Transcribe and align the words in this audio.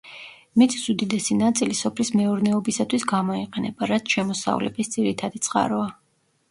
მიწის 0.59 0.85
უდიდესი 0.93 1.37
ნაწილი 1.41 1.77
სოფლის 1.81 2.11
მეურნეობისათვის 2.21 3.07
გამოიყენება, 3.15 3.93
რაც 3.95 4.13
შემოსავლების 4.19 4.93
ძირითადი 4.97 5.49
წყაროა. 5.49 5.89